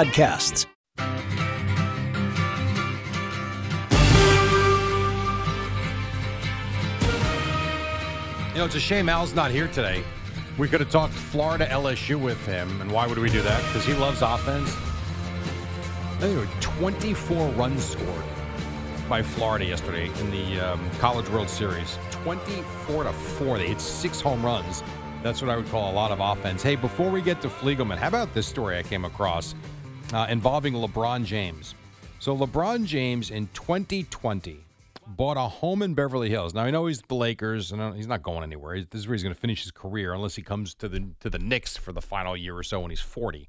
[0.00, 0.66] podcasts.
[8.48, 10.02] You know, it's a shame Al's not here today.
[10.56, 13.62] We could have talked Florida LSU with him, and why would we do that?
[13.64, 14.74] Because he loves offense.
[16.18, 18.24] There were 24 runs scored
[19.06, 21.98] by Florida yesterday in the um, College World Series.
[22.10, 23.58] 24 to 4.
[23.58, 24.82] They hit six home runs.
[25.22, 26.62] That's what I would call a lot of offense.
[26.62, 29.54] Hey, before we get to Fliegelman, how about this story I came across?
[30.12, 31.74] Uh, involving LeBron James.
[32.18, 34.64] So LeBron James in 2020
[35.06, 36.54] bought a home in Beverly Hills.
[36.54, 38.80] Now I know he's the Lakers, and he's not going anywhere.
[38.80, 41.30] This is where he's going to finish his career, unless he comes to the to
[41.30, 43.48] the Knicks for the final year or so when he's 40.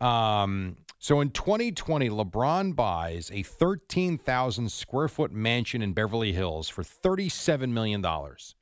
[0.00, 6.82] Um, so in 2020, LeBron buys a 13,000 square foot mansion in Beverly Hills for
[6.82, 8.54] 37 million dollars.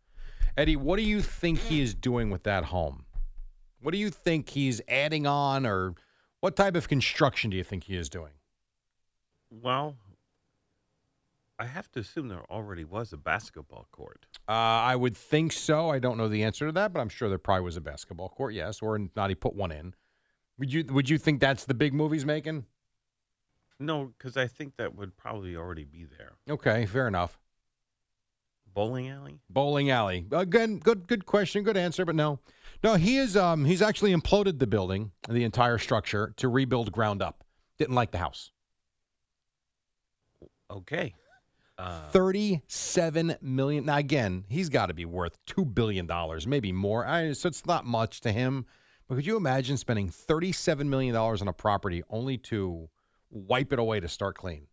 [0.57, 3.05] Eddie, what do you think he is doing with that home?
[3.81, 5.95] What do you think he's adding on or
[6.41, 8.33] what type of construction do you think he is doing?
[9.51, 9.97] Well,
[11.59, 14.27] I have to assume there already was a basketball court.
[14.49, 15.91] Uh, I would think so.
[15.91, 18.29] I don't know the answer to that, but I'm sure there probably was a basketball
[18.29, 18.55] court.
[18.55, 19.31] Yes, or not.
[19.31, 19.95] He put one in.
[20.59, 22.67] Would you Would you think that's the big move he's making?
[23.81, 26.33] No, because I think that would probably already be there.
[26.51, 27.39] Okay, fair enough.
[28.73, 29.41] Bowling alley.
[29.51, 30.27] Bowling alley.
[30.31, 32.39] Again, good good question, good answer, but no.
[32.83, 33.37] No, he is.
[33.37, 37.45] Um, he's actually imploded the building, the entire structure, to rebuild ground up.
[37.79, 38.53] Didn't like the house.
[40.71, 41.15] Okay.
[41.77, 43.85] Uh, Thirty-seven million.
[43.85, 47.07] Now again, he's got to be worth two billion dollars, maybe more.
[47.07, 48.67] I, so it's not much to him.
[49.09, 52.89] But could you imagine spending thirty-seven million dollars on a property only to
[53.31, 54.67] wipe it away to start clean?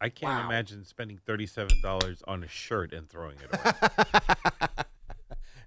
[0.00, 0.48] I can't wow.
[0.48, 4.50] imagine spending thirty-seven dollars on a shirt and throwing it away.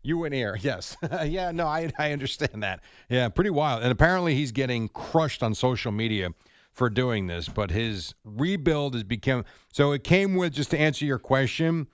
[0.01, 0.95] You in here, yes,
[1.25, 1.51] yeah.
[1.51, 2.81] No, I I understand that.
[3.09, 3.83] Yeah, pretty wild.
[3.83, 6.29] And apparently, he's getting crushed on social media
[6.71, 7.49] for doing this.
[7.49, 9.91] But his rebuild has become so.
[9.91, 11.87] It came with just to answer your question.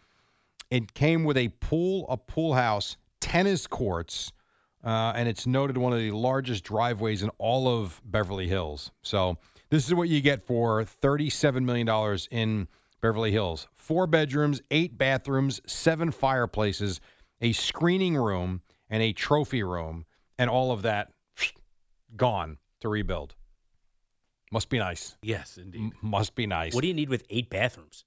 [0.70, 4.32] It came with a pool, a pool house, tennis courts,
[4.84, 8.92] uh, and it's noted one of the largest driveways in all of Beverly Hills.
[9.02, 9.38] So
[9.70, 12.68] this is what you get for thirty-seven million dollars in
[13.02, 17.00] Beverly Hills: four bedrooms, eight bathrooms, seven fireplaces
[17.46, 20.06] a screening room and a trophy room,
[20.40, 21.12] and all of that
[22.16, 23.36] gone to rebuild.
[24.52, 25.16] Must be nice.
[25.22, 25.82] Yes, indeed.
[25.82, 26.74] M- must be nice.
[26.74, 28.04] What do you need with eight bathrooms?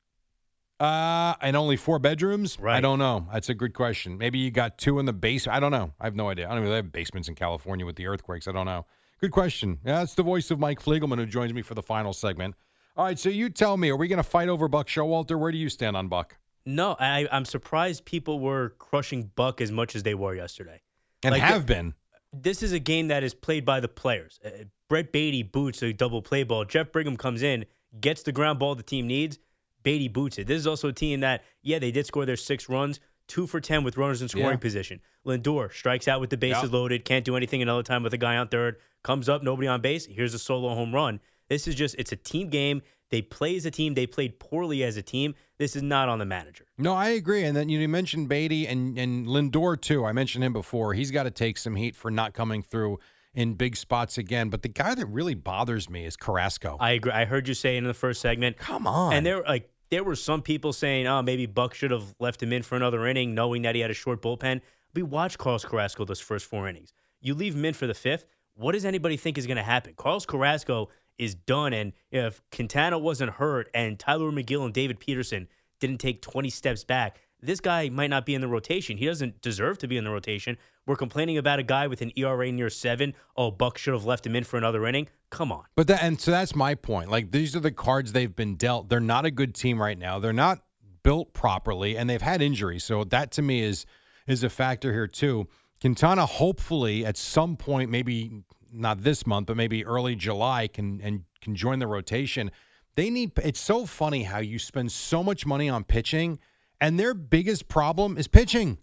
[0.81, 2.59] Uh, and only four bedrooms?
[2.59, 2.77] Right.
[2.77, 3.27] I don't know.
[3.33, 4.19] That's a good question.
[4.19, 5.47] Maybe you got two in the base.
[5.49, 5.93] I don't know.
[6.01, 6.47] I have no idea.
[6.49, 8.47] I don't even have basements in California with the earthquakes.
[8.47, 8.87] I don't know.
[9.21, 9.79] Good question.
[9.85, 12.55] Yeah, that's the voice of Mike Fliegelman who joins me for the final segment.
[12.97, 15.39] All right, so you tell me, are we going to fight over Buck Showalter?
[15.39, 16.37] Where do you stand on Buck?
[16.67, 20.83] No, I, I'm surprised people were crushing Buck as much as they were yesterday.
[21.23, 21.95] And like, have been.
[22.33, 24.39] This is a game that is played by the players.
[24.45, 26.65] Uh, Brett Baty boots a double play ball.
[26.65, 27.65] Jeff Brigham comes in,
[28.01, 29.39] gets the ground ball the team needs.
[29.83, 30.47] Baty boots it.
[30.47, 33.61] This is also a team that, yeah, they did score their six runs, two for
[33.61, 34.57] 10 with runners in scoring yeah.
[34.57, 35.01] position.
[35.27, 36.73] Lindor strikes out with the bases yep.
[36.73, 39.81] loaded, can't do anything another time with a guy on third, comes up, nobody on
[39.81, 40.07] base.
[40.07, 41.21] Here's a solo home run.
[41.49, 42.83] This is just, it's a team game.
[43.11, 43.95] They play as a team.
[43.95, 45.35] They played poorly as a team.
[45.59, 46.65] This is not on the manager.
[46.79, 47.43] No, I agree.
[47.45, 50.05] And then you mentioned Baty and, and Lindor, too.
[50.05, 50.95] I mentioned him before.
[50.95, 53.01] He's got to take some heat for not coming through
[53.35, 54.51] in big spots again.
[54.51, 56.77] But the guy that really bothers me is Carrasco.
[56.79, 57.13] I agree.
[57.13, 58.57] I heard you say in the first segment.
[58.57, 59.13] Come on.
[59.13, 62.53] And there, like, there were some people saying, oh, maybe Buck should have left him
[62.53, 64.61] in for another inning, knowing that he had a short bullpen.
[64.95, 66.93] We watched Carlos Carrasco those first four innings.
[67.21, 68.27] You leave him in for the fifth.
[68.55, 69.95] What does anybody think is going to happen?
[69.97, 71.73] Carlos Carrasco is done.
[71.73, 75.49] And if Quintana wasn't hurt and Tylor Megill and David Peterson
[75.81, 78.97] didn't take 20 steps back, this guy might not be in the rotation.
[78.97, 80.59] He doesn't deserve to be in the rotation.
[80.87, 83.15] We're complaining about a guy with an ERA near seven.
[83.37, 85.09] Oh, Buck should have left him in for another inning.
[85.31, 85.65] Come on.
[85.77, 87.11] But that and so that's my point.
[87.11, 88.89] Like these are the cards they've been dealt.
[88.89, 90.19] They're not a good team right now.
[90.19, 90.63] They're not
[91.03, 92.85] built properly, and they've had injuries.
[92.85, 93.87] So that to me is
[94.27, 95.47] is a factor here too.
[95.81, 98.43] Quintana hopefully at some point, maybe
[98.73, 102.51] not this month, but maybe early July, can and can join the rotation.
[102.97, 103.33] They need.
[103.43, 106.39] It's so funny how you spend so much money on pitching,
[106.81, 108.79] and their biggest problem is pitching.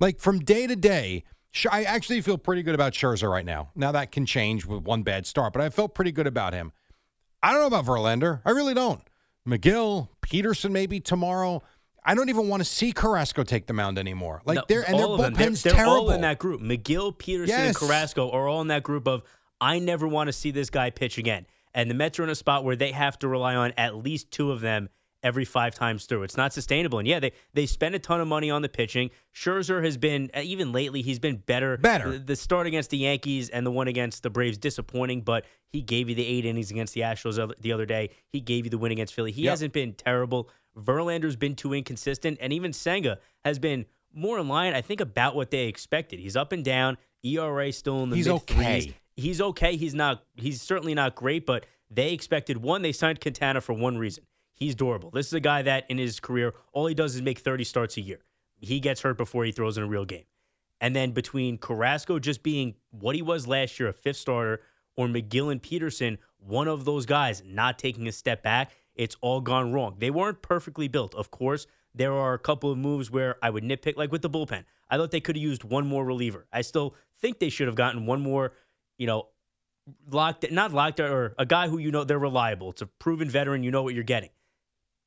[0.00, 1.24] Like from day to day,
[1.70, 3.70] I actually feel pretty good about Scherzer right now.
[3.74, 6.72] Now that can change with one bad start, but I felt pretty good about him.
[7.42, 8.40] I don't know about Verlander.
[8.44, 9.00] I really don't.
[9.46, 11.62] Megill, Peterson, maybe tomorrow.
[12.04, 14.42] I don't even want to see Carrasco take the mound anymore.
[14.44, 15.34] Like No, they're and their them.
[15.34, 15.92] They're- they're, terrible.
[15.94, 16.60] all in that group.
[16.60, 17.66] Megill, Peterson, Yes.
[17.68, 19.22] and Carrasco are all in that group of
[19.60, 21.46] I never want to see this guy pitch again.
[21.72, 24.30] And the Mets are in a spot where they have to rely on at least
[24.30, 24.90] two of them
[25.24, 26.22] every five times through.
[26.22, 27.00] It's not sustainable.
[27.00, 29.10] And yeah, they they spend a ton of money on the pitching.
[29.34, 31.76] Scherzer has been uh, even lately he's been better.
[31.78, 32.12] Better.
[32.12, 35.80] The, the start against the Yankees and the one against the Braves disappointing, but he
[35.82, 38.10] gave you the eight innings against the Astros the other day.
[38.28, 39.32] He gave you the win against Philly.
[39.32, 39.50] He Yep.
[39.50, 40.48] hasn't been terrible.
[40.78, 45.34] Verlander's been too inconsistent, and even Senga has been more in line, I think, about
[45.34, 46.20] what they expected.
[46.20, 46.98] He's up and down.
[47.24, 48.80] ERA still in the He's okay.
[48.80, 48.94] threes.
[49.16, 49.76] He's okay.
[49.76, 50.22] He's not.
[50.36, 52.82] He's certainly not great, but they expected one.
[52.82, 54.24] They signed Quintana for one reason.
[54.54, 55.10] He's durable.
[55.10, 57.96] This is a guy that in his career, all he does is make 30 starts
[57.96, 58.20] a year.
[58.60, 60.24] He gets hurt before he throws in a real game.
[60.80, 64.60] And then between Carrasco just being what he was last year, a fifth starter,
[64.96, 69.40] or Megill and Peterson, one of those guys not taking a step back, it's all
[69.40, 69.96] gone wrong.
[69.98, 71.14] They weren't perfectly built.
[71.14, 74.30] Of course, there are a couple of moves where I would nitpick, like with the
[74.30, 74.64] bullpen.
[74.88, 76.46] I thought they could have used one more reliever.
[76.52, 78.52] I still think they should have gotten one more,
[78.98, 79.28] you know,
[80.10, 82.70] locked, not locked, or a guy who you know they're reliable.
[82.70, 83.62] It's a proven veteran.
[83.62, 84.30] You know what you're getting.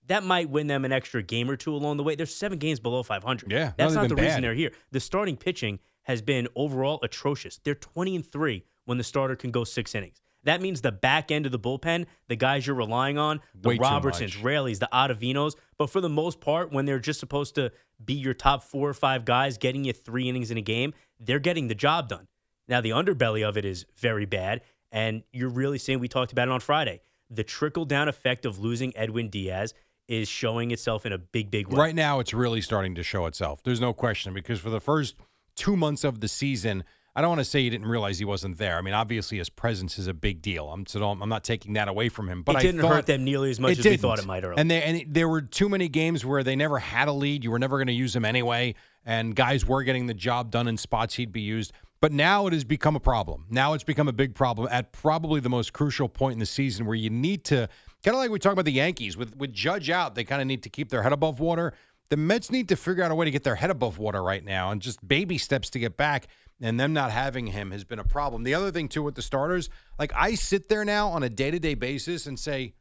[0.07, 2.15] That might win them an extra game or two along the way.
[2.15, 3.51] They're seven games below 500.
[3.51, 4.71] Yeah, that's not the reason they're here.
[4.91, 7.59] The starting pitching has been overall atrocious.
[7.63, 10.21] They're 20 and three when the starter can go six innings.
[10.43, 13.77] That means the back end of the bullpen, the guys you're relying on, the Way
[13.77, 14.35] Robertsons.
[14.37, 15.55] Raleys, the Ottavinos.
[15.77, 17.71] But for the most part, when they're just supposed to
[18.03, 21.39] be your top four or five guys getting you three innings in a game, they're
[21.39, 22.27] getting the job done.
[22.69, 24.61] Now, the underbelly of it is very bad.
[24.89, 28.57] And you're really seeing, we talked about it on Friday, the trickle down effect of
[28.57, 29.73] losing Edwin Diaz
[30.07, 31.77] is showing itself in a big, big way.
[31.77, 33.61] Right now, it's really starting to show itself.
[33.63, 35.15] There's no question because for the first
[35.55, 36.83] two months of the season,
[37.15, 38.77] I don't want to say you didn't realize he wasn't there.
[38.77, 40.69] I mean, obviously his presence is a big deal.
[40.71, 42.43] I'm so don't, I'm not taking that away from him.
[42.43, 44.01] But it didn't hurt them nearly as much as we didn't.
[44.01, 44.59] thought it might earlier.
[44.59, 47.43] And, they, and it- there were too many games where they never had a lead.
[47.43, 48.75] You were never going to use him anyway.
[49.05, 51.73] And guys were getting the job done in spots he'd be used.
[51.99, 53.45] But now it has become a problem.
[53.49, 56.85] Now it's become a big problem at probably the most crucial point in the season
[56.85, 57.67] where you need to
[58.07, 60.47] kind of like we talk about the Yankees with with Judge out, they kind of
[60.47, 61.73] need to keep their head above water.
[62.09, 64.43] The Mets need to figure out a way to get their head above water right
[64.43, 66.27] now and just baby steps to get back.
[66.61, 68.43] And them not having him has been a problem.
[68.43, 69.69] The other thing too with the starters,
[69.99, 72.73] like I sit there now on a day to day basis and say,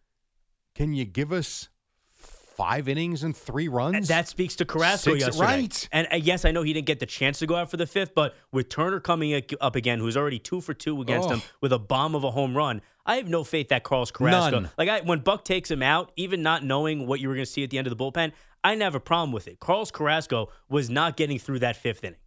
[0.75, 1.69] can you give us
[2.11, 3.97] five innings and three runs?
[3.97, 5.45] And that speaks to Carrasco Six- yesterday.
[5.47, 5.89] right.
[5.93, 7.87] And uh, yes, I know he didn't get the chance to go out for the
[7.87, 11.33] fifth, but with Turner coming up again, who's already two for two against Oh.
[11.35, 14.61] him with a bomb of a home run, I have no faith that Carlos Carrasco.
[14.61, 14.71] None.
[14.77, 17.51] Like I, when Buck takes him out, even not knowing what you were going to
[17.51, 18.33] see at the end of the bullpen,
[18.65, 19.61] I didn't have a problem with it.
[19.61, 22.19] Carlos Carrasco was not getting through that fifth inning.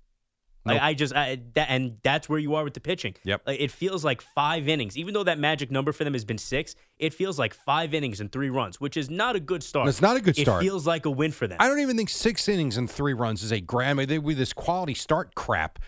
[0.65, 0.83] Like Nope.
[0.83, 3.15] I just, I, that, and that's where you are with the pitching.
[3.23, 3.41] Yep.
[3.47, 6.37] Like, it feels like five innings, even though that magic number for them has been
[6.37, 6.75] six.
[6.97, 9.87] It feels like five innings and three runs, which is not a good start.
[9.87, 10.61] It's not a good start.
[10.61, 11.57] It feels like a win for them.
[11.59, 13.99] I don't even think six innings and three runs is a grand.
[13.99, 15.79] They with this quality start crap.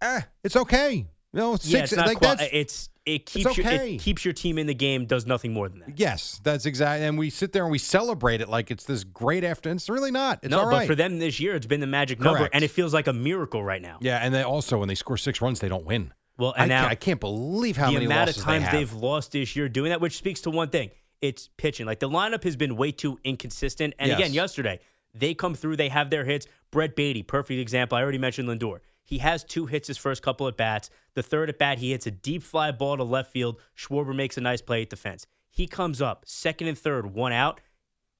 [0.00, 1.06] Eh, it's okay.
[1.32, 1.68] No, six.
[1.68, 2.06] yeah, it's not.
[2.06, 3.94] like qual- that's it's it keeps your, okay.
[3.94, 5.06] it keeps your team in the game.
[5.06, 5.98] Does nothing more than that.
[5.98, 7.06] yes, that's exactly.
[7.06, 9.76] And we sit there and we celebrate it like it's this great afternoon.
[9.76, 10.40] It's really not.
[10.42, 12.54] It's no, but for them this year, it's been the magic number, Correct.
[12.54, 13.98] and it feels like a miracle right now.
[14.00, 16.12] yeah, and they also when they score six runs, they don't win.
[16.38, 18.80] Well, and I, now can't, I can't believe how the many amount of times they
[18.80, 18.90] have.
[18.90, 21.84] have lost this year doing that, which speaks to one thing: it's pitching.
[21.86, 23.94] Like the lineup has been way too inconsistent.
[23.98, 24.18] And Yes.
[24.18, 24.80] again, yesterday
[25.14, 26.46] they come through, they have their hits.
[26.70, 27.96] Brett Baty, perfect example.
[27.98, 28.80] I already mentioned Lindor.
[29.08, 30.90] He has two hits his first couple at bats.
[31.14, 33.58] The third at bat, he hits a deep fly ball to left field.
[33.74, 35.26] Schwarber makes a nice play at the fence.
[35.50, 37.62] He comes up second and third, one out.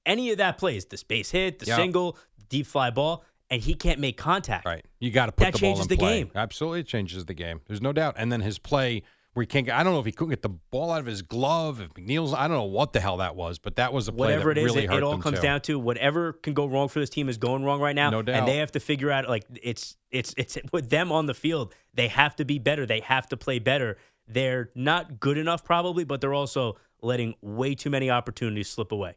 [0.06, 1.76] Any of that plays, the space hit, the Yep.
[1.76, 2.16] single,
[2.48, 4.64] deep fly ball, and he can't make contact.
[4.64, 6.18] Right, you got to put That the ball changes the play.
[6.24, 6.30] game.
[6.34, 7.60] Absolutely, it changes the game.
[7.66, 8.14] There's no doubt.
[8.16, 9.02] And then his play
[9.34, 9.76] where he can't get.
[9.76, 11.80] I don't know if he couldn't get the ball out of his glove.
[11.80, 14.28] If McNeil's, I don't know what the hell that was, but that was a play
[14.28, 15.42] whatever that it is, really it, it all comes too.
[15.42, 18.10] down to whatever can go wrong for this team is going wrong right now.
[18.10, 18.36] No doubt.
[18.36, 21.74] And they have to figure out like it's it's it's with them on the field.
[21.94, 22.86] They have to be better.
[22.86, 23.96] They have to play better.
[24.26, 29.16] They're not good enough probably, but they're also letting way too many opportunities slip away.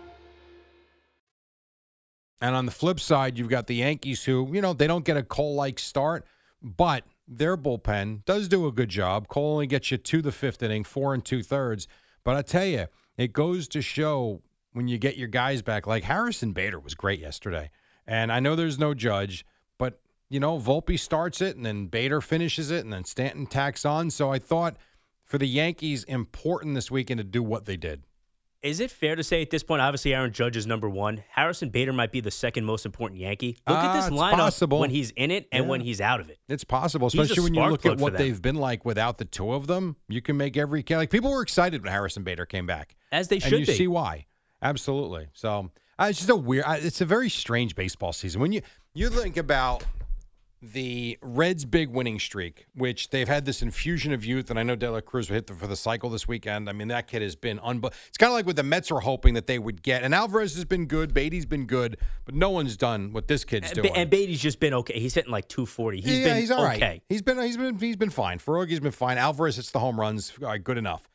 [2.41, 5.15] And on the flip side, you've got the Yankees who, you know, they don't get
[5.15, 6.25] a Cole like start,
[6.61, 9.27] but their bullpen does do a good job.
[9.27, 11.87] Cole only gets you to the fifth inning, four and two thirds.
[12.23, 14.41] But I tell you, it goes to show
[14.73, 17.69] when you get your guys back, like Harrison Bader was great yesterday.
[18.07, 19.45] And I know there's no judge,
[19.77, 23.85] but, you know, Volpe starts it and then Bader finishes it and then Stanton tacks
[23.85, 24.09] on.
[24.09, 24.77] So I thought
[25.23, 28.03] for the Yankees, important this weekend to do what they did.
[28.63, 31.23] Is it fair to say at this point, obviously Aaron Judge is number one.
[31.31, 33.57] Harrison Bader might be the second most important Yankee.
[33.67, 34.79] Look at Ah, this it's lineup possible.
[34.79, 35.69] when he's in it and Yeah.
[35.69, 36.37] when he's out of it.
[36.47, 39.65] It's possible, especially when you look at what they've been like without the two of
[39.65, 39.95] them.
[40.07, 43.37] You can make every like people were excited when Harrison Bader came back, As they
[43.37, 43.73] and should you be.
[43.73, 44.27] see why.
[44.61, 45.29] Absolutely.
[45.33, 46.65] So uh, it's just a weird.
[46.65, 48.61] Uh, it's a very strange baseball season when you
[48.93, 49.83] you think about
[50.61, 54.75] the Reds' big winning streak, which they've had this infusion of youth, and I know
[54.75, 56.69] De La Cruz will hit the, for the cycle this weekend.
[56.69, 57.97] I mean, that kid has been unbelievable.
[58.07, 60.53] It's kind of like what the Mets are hoping that they would get, and Alvarez
[60.55, 63.95] has been good, Baty's been good, but no one's done what this kid's doing.
[63.95, 64.99] And Baty's just been okay.
[64.99, 65.99] He's hitting like 240.
[65.99, 66.77] He's yeah, been he's all right.
[66.77, 67.01] okay.
[67.09, 68.37] He's been he's been he's been fine.
[68.37, 69.17] Ferogi's been fine.
[69.17, 71.09] Alvarez hits the home runs, right, good enough.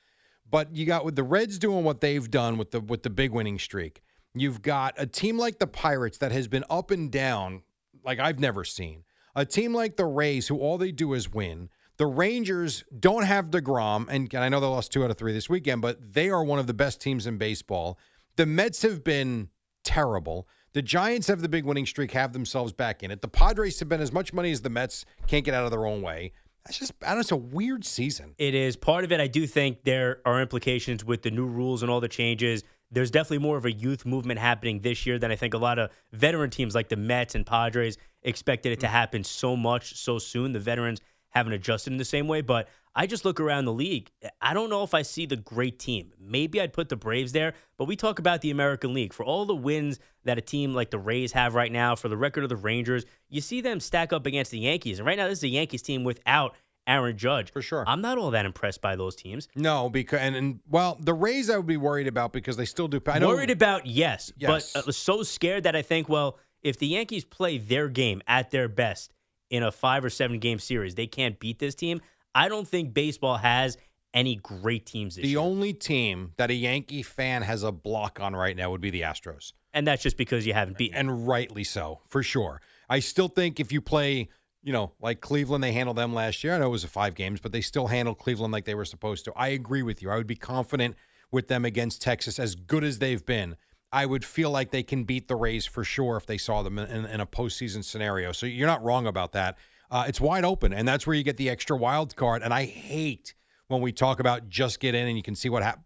[0.48, 3.30] But you got with the Reds doing what they've done with the with the big
[3.30, 4.02] winning streak.
[4.34, 7.62] You've got a team like the Pirates that has been up and down
[8.04, 9.04] like I've never seen.
[9.36, 11.68] A team like the Rays, who all they do is win.
[11.98, 15.34] The Rangers don't have DeGrom, and, and I know they lost two out of three
[15.34, 17.98] this weekend, but they are one of the best teams in baseball.
[18.36, 19.50] The Mets have been
[19.84, 20.48] terrible.
[20.72, 23.20] The Giants have the big winning streak, have themselves back in it.
[23.20, 25.86] The Padres have been as much money as the Mets can't get out of their
[25.86, 26.32] own way.
[26.64, 28.34] That's just, I don't know, it's a weird season.
[28.38, 29.20] It is part of it.
[29.20, 32.64] I do think there are implications with the new rules and all the changes.
[32.90, 35.78] There's definitely more of a youth movement happening this year than I think a lot
[35.78, 40.18] of veteran teams like the Mets and Padres expected it to happen so much so
[40.18, 40.52] soon.
[40.52, 44.10] The veterans haven't adjusted in the same way, but I just look around the league.
[44.40, 46.12] I don't know if I see the great team.
[46.18, 49.12] Maybe I'd put the Braves there, but we talk about the American League.
[49.12, 52.16] For all the wins that a team like the Rays have right now, for the
[52.16, 54.98] record of the Rangers, you see them stack up against the Yankees.
[54.98, 56.54] And right now, this is a Yankees team without
[56.86, 57.50] Aaron Judge.
[57.50, 57.84] For sure.
[57.86, 59.46] I'm not all that impressed by those teams.
[59.54, 62.88] No, because, and, and well, the Rays I would be worried about because they still
[62.88, 62.98] do.
[63.08, 64.72] I know, Worried about, yes, Yes.
[64.72, 68.50] but uh, so scared that I think, well, if the Yankees play their game at
[68.50, 69.12] their best
[69.50, 72.00] in a five or seven game series, they can't beat this team.
[72.34, 73.78] I don't think baseball has
[74.12, 75.38] any great teams this the year.
[75.38, 79.02] only team that a Yankee fan has a block on right now would be the
[79.02, 79.52] Astros.
[79.72, 80.96] and that's just because you haven't beaten.
[80.96, 82.60] and rightly so, for sure.
[82.88, 84.28] I still think if you play,
[84.62, 86.54] you know, like Cleveland, they handled them last year.
[86.54, 88.84] I know it was a five games, but they still handled Cleveland like they were
[88.84, 89.32] supposed to.
[89.36, 90.10] I agree with you.
[90.10, 90.96] I would be confident
[91.30, 93.56] with them against Texas, as good as they've been.
[93.92, 96.78] I would feel like they can beat the Rays for sure if they saw them
[96.78, 98.32] in, in a postseason scenario.
[98.32, 99.56] So you're not wrong about that.
[99.90, 102.42] Uh, it's wide open, and that's where you get the extra wild card.
[102.42, 103.34] And I hate
[103.68, 105.84] when we talk about just get in and you can see what happens.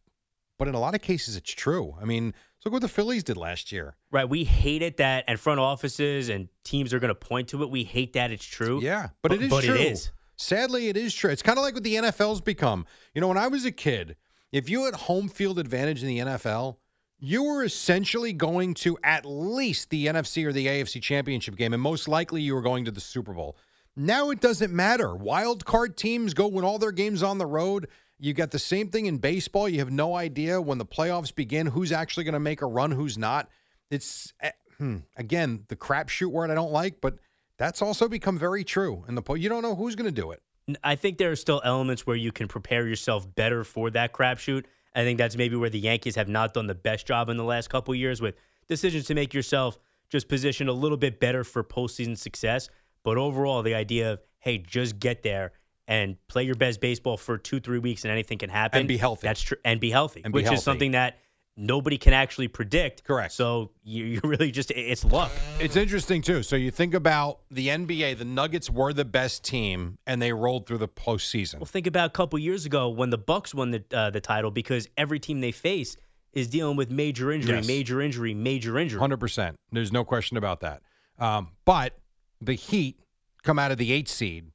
[0.58, 1.94] But in a lot of cases, it's true.
[2.00, 3.96] I mean, look what the Phillies did last year.
[4.10, 4.28] Right.
[4.28, 7.70] We hate it that, and front offices and teams are going to point to it.
[7.70, 8.80] We hate that it's true.
[8.82, 9.74] Yeah, but it is but true.
[9.74, 10.10] it is.
[10.36, 11.30] Sadly, it is true.
[11.30, 12.86] It's kind of like what the NFL's become.
[13.14, 14.16] You know, when I was a kid,
[14.52, 16.76] if you had home field advantage in the NFL,
[17.20, 21.82] you were essentially going to at least the NFC or the AFC championship game, and
[21.82, 23.56] most likely you were going to the Super Bowl.
[23.94, 25.14] Now it doesn't matter.
[25.14, 27.88] Wild card teams go win all their games on the road.
[28.18, 29.68] You got the same thing in baseball.
[29.68, 32.90] You have no idea when the playoffs begin who's actually going to make a run,
[32.90, 33.50] who's not.
[33.90, 37.16] It's eh, hmm, again the crapshoot word I don't like, but
[37.58, 40.30] that's also become very true in the po- you don't know who's going to do
[40.30, 40.42] it.
[40.84, 44.64] I think there are still elements where you can prepare yourself better for that crapshoot.
[44.94, 47.44] I think that's maybe where the Yankees have not done the best job in the
[47.44, 48.34] last couple years with
[48.68, 49.78] decisions to make yourself
[50.08, 52.68] just positioned a little bit better for postseason success.
[53.04, 55.52] But overall, the idea of hey, just get there
[55.86, 58.80] and play your best baseball for two, three weeks, and anything can happen.
[58.80, 59.26] And be healthy.
[59.26, 60.56] That's true, and be healthy, And be which healthy.
[60.58, 61.18] is something that
[61.56, 63.04] nobody can actually predict.
[63.04, 63.32] Correct.
[63.32, 65.30] So you, you really just it's luck.
[65.58, 66.42] It's interesting too.
[66.42, 70.66] So you think about the NBA, the Nuggets were the best team, and they rolled
[70.66, 71.56] through the postseason.
[71.56, 74.50] Well, think about a couple years ago when the Bucks won the uh, the title
[74.50, 75.96] because every team they face
[76.32, 77.66] is dealing with major injury, Yes.
[77.66, 79.00] major injury, major injury.
[79.00, 79.56] Hundred percent.
[79.72, 80.82] There's no question about that.
[81.18, 81.98] Um, but
[82.40, 83.00] the Heat
[83.42, 84.52] come out of the eighth seed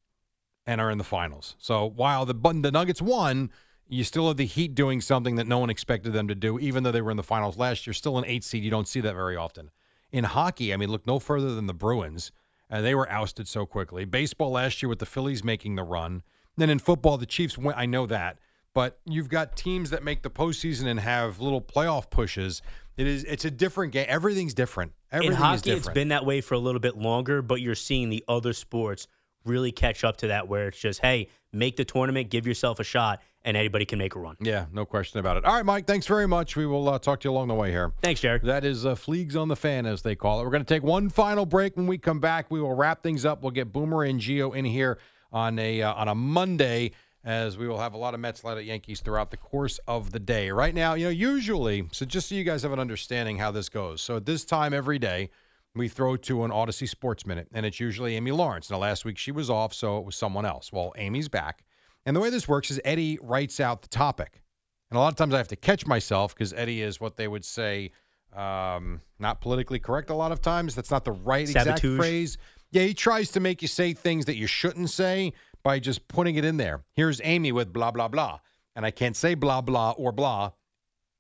[0.66, 1.56] and are in the finals.
[1.60, 3.52] So while the the Nuggets won,
[3.88, 6.84] you still have the Heat doing something that no one expected them to do, even
[6.84, 7.94] though they were in the finals last year.
[7.94, 8.64] Still an eight seed.
[8.64, 9.70] You don't see that very often
[10.12, 12.32] In hockey, I mean, look no further than the Bruins.
[12.70, 14.06] Uh, they were ousted so quickly.
[14.06, 16.24] Baseball last year with the Phillies making the run.
[16.58, 17.78] Then in football, the Chiefs went.
[17.78, 18.40] I know that,
[18.74, 22.62] but you've got teams that make the postseason and have little playoff pushes.
[22.98, 23.24] It is.
[23.26, 24.06] It's a different game.
[24.08, 24.94] Everything's different.
[25.12, 25.86] Everything in is hockey, different.
[25.86, 29.08] it's been that way for a little bit longer, but you're seeing the other sports
[29.44, 32.84] really catch up to that, where it's just, hey, make the tournament, give yourself a
[32.84, 34.36] shot, and anybody can make a run.
[34.42, 35.46] Yeah, no question about it.
[35.46, 35.86] All right, Mike.
[35.86, 36.56] Thanks very much.
[36.58, 37.94] We will uh, talk to you along the way here.
[38.02, 38.42] Thanks, Jared.
[38.42, 40.44] That is uh, Fliegs on the Fan, as they call it.
[40.44, 41.78] We're going to take one final break.
[41.78, 43.44] When we come back, we will wrap things up.
[43.44, 44.98] We'll get Boomer and Geo in here
[45.32, 46.92] on a uh, on a Monday,
[47.24, 49.80] as we will have a lot of Mets, a lot of Yankees throughout the course
[49.88, 50.50] of the day.
[50.50, 53.70] Right now, you know, usually, so just so you guys have an understanding how this
[53.70, 54.02] goes.
[54.02, 55.30] So at this time every day,
[55.76, 58.72] we throw to an Audacy Sports Minute, and it's usually Amy Lawrence.
[58.72, 60.72] Now, last week she was off, so it was someone else.
[60.72, 61.65] Well, Amy's back.
[62.06, 64.42] And the way this works is Eddie writes out the topic.
[64.90, 67.28] And a lot of times I have to catch myself because Eddie is what they
[67.28, 67.92] would say
[68.36, 70.76] um, not politically correct a lot of times.
[70.76, 72.38] That's not the right exact phrase.
[72.72, 75.34] Yeah, he tries to make you say things that you shouldn't say
[75.64, 76.84] by just putting it in there.
[76.94, 78.40] Here's Amy with blah, blah, blah.
[78.76, 80.52] And I can't say blah, blah, or blah,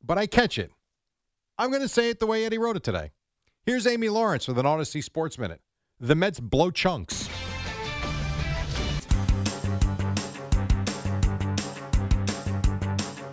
[0.03, 0.71] but I catch it.
[1.57, 3.11] I'm going to say it the way Eddie wrote it today.
[3.65, 5.61] Here's Amy Lawrence with an Audacy Sports Minute.
[5.99, 7.29] The Mets blow chunks.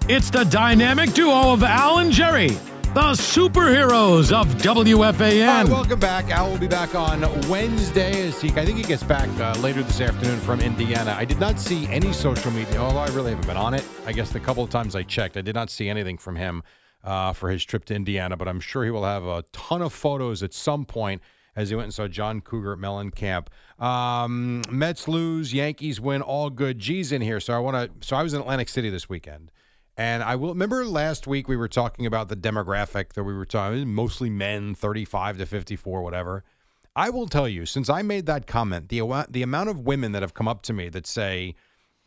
[0.08, 5.68] It's the dynamic duo of Al and Jerry, the superheroes of WFAN.
[5.68, 6.28] welcome back.
[6.28, 8.26] Al will be back on Wednesday.
[8.26, 11.14] As he, I think he gets back uh, later this afternoon from Indiana.
[11.16, 13.84] I did not see any social media, although I really haven't been on it.
[14.04, 16.64] I guess the couple of times I checked, I did not see anything from him
[17.04, 18.36] uh, for his trip to Indiana.
[18.36, 21.22] But I'm sure he will have a ton of photos at some point
[21.54, 23.46] as he went and saw John Cougar at Mellencamp.
[23.80, 26.80] Um, Mets lose, Yankees win, all good.
[26.80, 28.06] G's in here, so I want to.
[28.06, 29.52] So I was in Atlantic City this weekend.
[29.96, 33.44] And I will remember last week we were talking about the demographic that we were
[33.44, 36.44] talking mostly men 35 to 54 whatever.
[36.94, 40.22] I will tell you since I made that comment the the amount of women that
[40.22, 41.54] have come up to me that say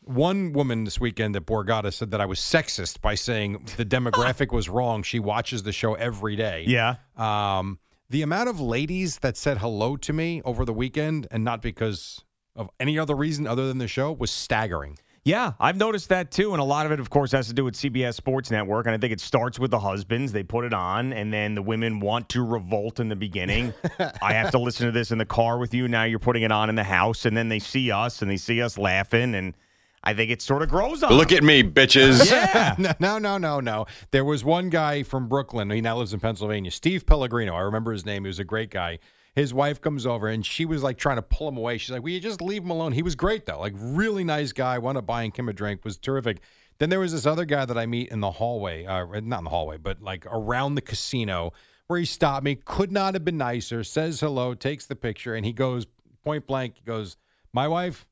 [0.01, 4.51] one woman this weekend at Borgata said that I was sexist by saying the demographic
[4.51, 5.03] was wrong.
[5.03, 6.65] She watches the show every day.
[6.67, 6.95] Yeah.
[7.17, 11.61] Um, the amount of ladies that said hello to me over the weekend and not
[11.61, 12.23] because
[12.55, 14.97] of any other reason other than the show was staggering.
[15.25, 16.51] Yeah, I've noticed that too.
[16.53, 18.85] And a lot of it, of course, has to do with CBS Sports Network.
[18.85, 20.31] And I think it starts with the husbands.
[20.31, 23.73] They put it on, and then the women want to revolt in the beginning.
[24.21, 25.87] I have to listen to this in the car with you.
[25.87, 28.37] Now you're putting it on in the house, and then they see us and they
[28.37, 29.33] see us laughing.
[29.33, 29.55] And
[30.03, 31.11] I think it sort of grows on.
[31.11, 31.37] Look them.
[31.37, 32.29] at me, bitches.
[32.29, 32.75] Yeah.
[32.77, 33.87] no, no, no, no, no.
[34.11, 35.71] There was one guy from Brooklyn.
[35.71, 36.69] He now lives in Pennsylvania.
[36.69, 37.55] Steve Pellegrino.
[37.55, 38.25] I remember his name.
[38.25, 38.99] He was a great guy.
[39.35, 41.77] His wife comes over and she was like trying to pull him away.
[41.77, 44.53] She's like, "Will you just leave him alone?" He was great though, like really nice
[44.53, 44.77] guy.
[44.77, 45.83] Wound up buying him a drink.
[45.83, 46.39] Was terrific.
[46.77, 49.43] Then there was this other guy that I meet in the hallway, uh, not in
[49.43, 51.51] the hallway, but like around the casino,
[51.87, 52.55] where he stopped me.
[52.55, 53.83] Could not have been nicer.
[53.83, 55.85] Says hello, takes the picture, and he goes
[56.23, 56.75] point blank.
[56.77, 57.17] He goes,
[57.53, 58.05] "My wife."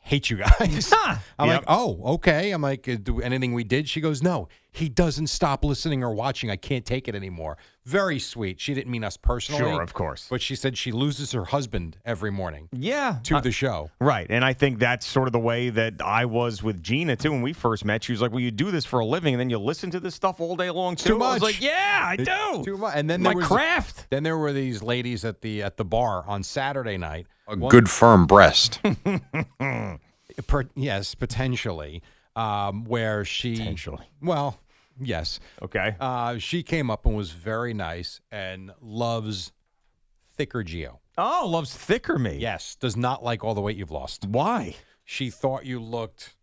[0.00, 0.90] Hate you guys.
[1.38, 2.52] I'm like, oh, okay.
[2.52, 3.90] I'm like, do anything we did?
[3.90, 4.48] She goes, no.
[4.70, 6.50] He doesn't stop listening or watching.
[6.50, 7.56] I can't take it anymore.
[7.86, 8.60] Very sweet.
[8.60, 9.62] She didn't mean us personally.
[9.62, 10.26] Sure, of course.
[10.28, 13.18] But she said she loses her husband every morning Yeah.
[13.24, 13.90] to Uh, the show.
[13.98, 14.26] Right.
[14.28, 17.40] And I think that's sort of the way that I was with Gina, too, when
[17.40, 18.04] we first met.
[18.04, 20.00] She was like, Well, you do this for a living and then you listen to
[20.00, 21.08] this stuff all day long, too.
[21.08, 21.54] Too I was much.
[21.54, 22.62] like, Yeah, I It- do.
[22.64, 22.92] Too much.
[22.94, 24.06] And then My there was, craft.
[24.10, 27.26] Then there were these ladies at the at the bar on Saturday night.
[27.48, 28.80] A One- good firm breast.
[30.46, 32.02] per, yes, potentially.
[32.38, 34.06] Um, where she Potentially.
[34.22, 34.60] Well,
[35.00, 35.40] yes.
[35.60, 35.96] Okay.
[35.98, 39.52] Uh, she came up and was very nice and loves
[40.36, 41.00] thicker Geo.
[41.16, 42.38] Oh, loves thicker me.
[42.38, 44.24] Yes, does not like all the weight you've lost.
[44.26, 44.76] Why?
[45.04, 46.36] She thought you looked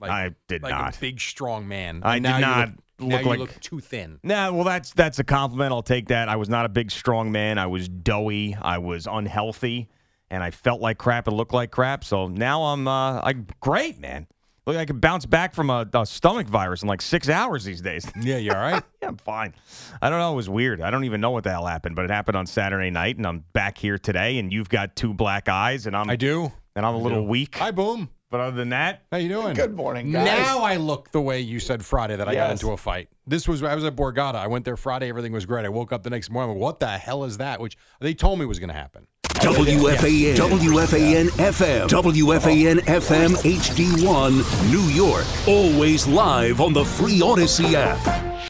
[0.00, 0.96] like I did like not.
[0.96, 2.00] a big, strong man.
[2.02, 4.18] I did not look, you like- look too thin.
[4.24, 5.72] Nah, well, that's that's a compliment.
[5.72, 6.28] I'll take that.
[6.28, 7.58] I was not a big, strong man.
[7.58, 8.56] I was doughy.
[8.60, 9.88] I was unhealthy,
[10.30, 12.02] and I felt like crap and looked like crap.
[12.02, 14.26] So now I'm uh, I'm great, man.
[14.66, 17.80] Look, I can bounce back from a, a stomach virus in like six hours these
[17.80, 18.06] days.
[18.20, 18.82] Yeah, you all right?
[19.02, 19.54] yeah, I'm fine.
[20.00, 20.32] I don't know.
[20.32, 20.80] It was weird.
[20.80, 23.26] I don't even know what the hell happened, but it happened on Saturday night, and
[23.26, 26.52] I'm back here today, and you've got two black eyes, and I'm I do.
[26.76, 27.28] and I'm a little do.
[27.28, 27.56] weak.
[27.56, 28.08] Hi, Boom.
[28.30, 29.54] but other than that, How you doing?
[29.54, 30.26] Good morning, guys.
[30.26, 33.08] Now I look the way you said Friday that I got into a fight.
[33.26, 34.36] This was I was at Borgata.
[34.36, 35.08] I went there Friday.
[35.08, 35.64] Everything was great.
[35.64, 36.56] I woke up the next morning.
[36.58, 37.60] What the hell is that?
[37.60, 39.08] Which they told me was going to happen.
[39.42, 45.26] WFAN, WFAN FM, WFAN FM HD1, New York.
[45.48, 48.31] Always live on the free Audacy app.